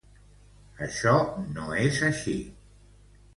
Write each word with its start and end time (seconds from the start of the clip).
Això 0.85 1.13
no 1.59 1.67
és 1.89 2.01
així. 2.09 2.35